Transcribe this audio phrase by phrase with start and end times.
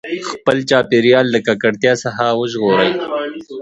[0.29, 2.91] خپل چاپېریال د ککړتیا څخه وژغورئ.